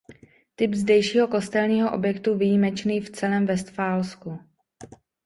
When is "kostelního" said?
1.27-1.93